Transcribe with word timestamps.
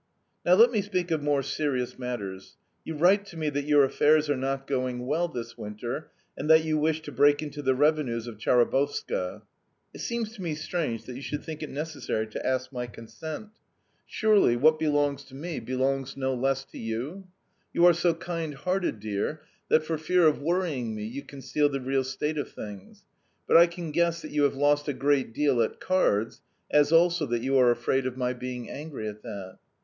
"Now 0.43 0.55
let 0.55 0.71
me 0.71 0.81
speak 0.81 1.11
of 1.11 1.21
more 1.21 1.43
serious 1.43 1.99
matters. 1.99 2.57
You 2.83 2.95
write 2.95 3.23
to 3.27 3.37
me 3.37 3.51
that 3.51 3.65
your 3.65 3.83
affairs 3.83 4.31
are 4.31 4.35
not 4.35 4.65
going 4.65 5.05
well 5.05 5.27
this 5.27 5.59
winter, 5.59 6.09
and 6.35 6.49
that 6.49 6.63
you 6.63 6.79
wish 6.79 7.03
to 7.03 7.11
break 7.11 7.43
into 7.43 7.61
the 7.61 7.75
revenues 7.75 8.25
of 8.25 8.39
Chabarovska. 8.39 9.43
It 9.93 9.99
seems 10.01 10.33
to 10.33 10.41
me 10.41 10.55
strange 10.55 11.03
that 11.03 11.13
you 11.15 11.21
should 11.21 11.43
think 11.43 11.61
it 11.61 11.69
necessary 11.69 12.25
to 12.25 12.43
ask 12.43 12.71
my 12.73 12.87
consent. 12.87 13.49
Surely 14.07 14.55
what 14.57 14.79
belongs 14.79 15.23
to 15.25 15.35
me 15.35 15.59
belongs 15.59 16.17
no 16.17 16.33
less 16.33 16.65
to 16.71 16.79
you? 16.79 17.27
You 17.71 17.85
are 17.85 17.93
so 17.93 18.15
kind 18.15 18.55
hearted, 18.55 18.99
dear, 18.99 19.43
that, 19.69 19.83
for 19.83 19.99
fear 19.99 20.25
of 20.25 20.41
worrying 20.41 20.95
me, 20.95 21.03
you 21.03 21.21
conceal 21.23 21.69
the 21.69 21.79
real 21.79 22.03
state 22.03 22.39
of 22.39 22.51
things, 22.51 23.03
but 23.45 23.55
I 23.55 23.67
can 23.67 23.91
guess 23.91 24.23
that 24.23 24.31
you 24.31 24.45
have 24.45 24.55
lost 24.55 24.87
a 24.87 24.93
great 24.93 25.31
deal 25.31 25.61
at 25.61 25.79
cards, 25.79 26.41
as 26.71 26.91
also 26.91 27.27
that 27.27 27.43
you 27.43 27.59
are 27.59 27.69
afraid 27.69 28.07
of 28.07 28.17
my 28.17 28.33
being 28.33 28.67
angry 28.67 29.07
at 29.07 29.21
that. 29.21 29.59